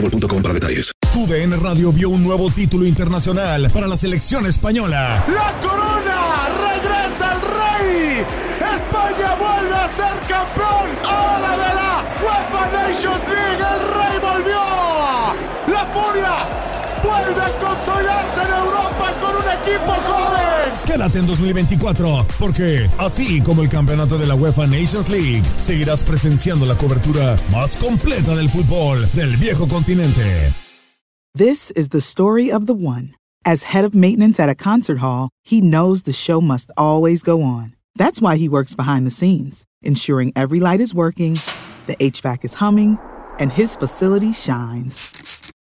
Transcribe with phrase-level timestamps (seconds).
[0.00, 0.92] boostmobile.com para detalles.
[1.12, 5.24] TUDN Radio vio un nuevo título internacional para la selección española.
[5.28, 6.48] ¡La corona!
[6.72, 8.26] ¡Regresa el rey!
[8.76, 10.90] ¡España vuelve a ser campeón!
[11.08, 13.62] ¡Ahora de la UEFA Nations League!
[13.62, 15.25] ¡El rey volvió!
[17.18, 20.72] Vuelve a consolidarse en Europa con un equipo joven.
[20.86, 26.66] Quédate en 2024, porque así como el campeonato de la UEFA Nations League, seguirás presenciando
[26.66, 30.52] la cobertura más completa del fútbol del viejo continente.
[31.34, 33.14] This is the story of the one.
[33.44, 37.42] As head of maintenance at a concert hall, he knows the show must always go
[37.42, 37.74] on.
[37.94, 41.38] That's why he works behind the scenes, ensuring every light is working,
[41.86, 42.98] the HVAC is humming,
[43.38, 45.25] and his facility shines.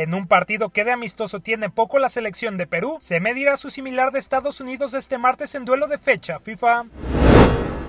[0.00, 3.68] En un partido que de amistoso tiene poco la selección de Perú, se medirá su
[3.68, 6.84] similar de Estados Unidos este martes en duelo de fecha FIFA.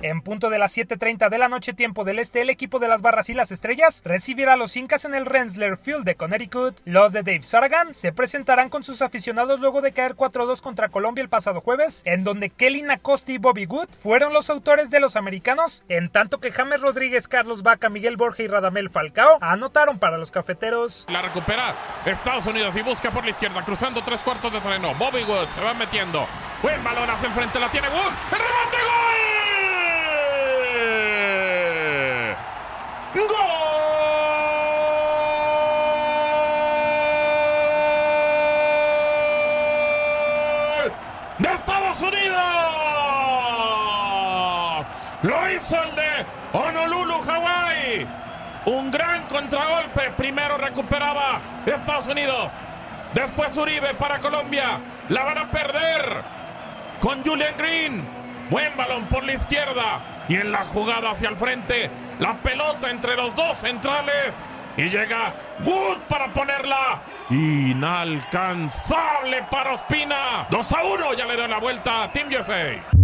[0.02, 3.02] En punto de las 7.30 de la noche tiempo del este, el equipo de las
[3.02, 6.80] Barras y las Estrellas recibirá a los Incas en el Rensselaer Field de Connecticut.
[6.86, 11.20] Los de Dave Saragan se presentarán con sus aficionados luego de caer 4-2 contra Colombia
[11.20, 15.16] el pasado jueves, en donde Kelly Nacosti y Bobby Good fueron los autores de los
[15.16, 20.16] americanos, en tanto que James Rodríguez, Carlos Vaca, Miguel Borja y Radamel Falcao anotaron para
[20.16, 21.06] los cafeteros.
[21.10, 21.74] La recupera
[22.06, 24.94] Estados Unidos y busca por la izquierda, cruzando tres cuartos de terreno.
[24.94, 26.26] Bobby Wood se va metiendo.
[26.62, 28.12] Buen balón hacia el frente, la tiene Wood.
[28.32, 29.09] ¡El remate, gol!
[33.14, 33.26] ¡Gol!
[41.38, 42.40] ¡De Estados Unidos!
[45.22, 48.08] Lo hizo el de Honolulu, Hawái.
[48.66, 50.10] Un gran contragolpe.
[50.16, 52.52] Primero recuperaba Estados Unidos.
[53.12, 54.80] Después Uribe para Colombia.
[55.08, 56.22] La van a perder
[57.00, 58.19] con Julian Green.
[58.50, 60.24] Buen balón por la izquierda.
[60.28, 61.88] Y en la jugada hacia el frente.
[62.18, 64.34] La pelota entre los dos centrales.
[64.76, 65.34] Y llega
[65.64, 67.02] Wood para ponerla.
[67.30, 70.46] Inalcanzable para Ospina.
[70.50, 71.14] 2 a 1.
[71.14, 72.10] Ya le dio la vuelta.
[72.12, 72.99] Team USA.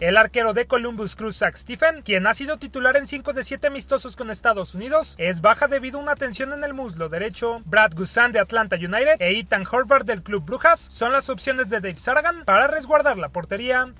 [0.00, 3.68] El arquero de Columbus Cruz, Zach Stephen, quien ha sido titular en 5 de 7
[3.68, 7.62] amistosos con Estados Unidos, es baja debido a una tensión en el muslo derecho.
[7.64, 11.80] Brad Guzan de Atlanta United e Ethan Horvath del Club Brujas son las opciones de
[11.80, 13.92] Dave Saragan para resguardar la portería.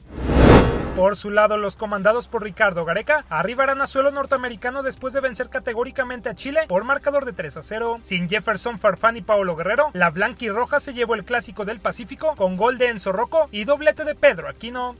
[0.97, 5.49] Por su lado, los comandados por Ricardo Gareca arribarán a suelo norteamericano después de vencer
[5.49, 7.99] categóricamente a Chile por marcador de 3 a 0.
[8.03, 11.81] Sin Jefferson Farfán y Paolo Guerrero, la blanca y roja se llevó el clásico del
[11.81, 14.97] Pacífico con gol de Enzo Rocco y doblete de Pedro Aquino.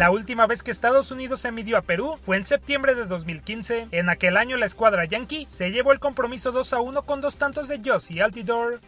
[0.00, 3.88] La última vez que Estados Unidos se midió a Perú fue en septiembre de 2015.
[3.90, 7.36] En aquel año la escuadra Yankee se llevó el compromiso 2 a 1 con dos
[7.36, 8.80] tantos de Josie Altidor.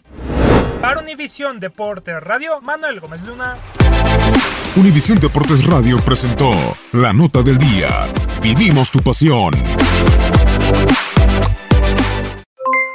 [0.80, 3.56] Para Univisión Deportes Radio, Manuel Gómez Luna.
[4.74, 6.50] Univisión Deportes Radio presentó
[6.92, 7.90] La Nota del Día.
[8.40, 9.52] Vivimos tu pasión.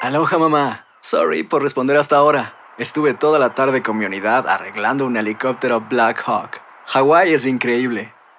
[0.01, 0.87] Aloha mamá.
[1.01, 2.55] Sorry por responder hasta ahora.
[2.79, 6.61] Estuve toda la tarde con mi unidad arreglando un helicóptero Black Hawk.
[6.87, 8.16] Hawái es increíble.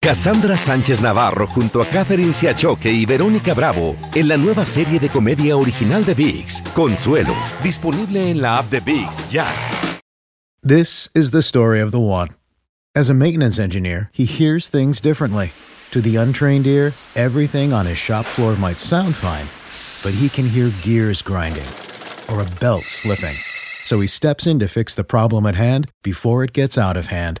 [0.00, 5.08] Cassandra Sánchez Navarro junto a Catherine Siachoque y Verónica Bravo en la nueva serie de
[5.08, 7.34] comedia original de VIX, Consuelo,
[7.64, 9.52] disponible en la app de VIX ya.
[10.62, 12.28] This is the story of the one.
[12.94, 15.50] As a maintenance engineer, he hears things differently.
[15.90, 19.48] To the untrained ear, everything on his shop floor might sound fine,
[20.04, 21.66] but he can hear gears grinding
[22.30, 23.34] or a belt slipping.
[23.84, 27.08] So he steps in to fix the problem at hand before it gets out of
[27.08, 27.40] hand.